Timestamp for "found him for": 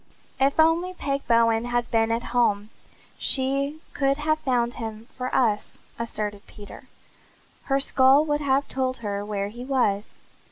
4.39-5.27